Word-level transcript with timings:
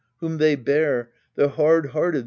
Whom 0.17 0.39
they 0.39 0.55
bare 0.55 1.11
the 1.35 1.49
hard 1.49 1.89
hearted 1.91 2.19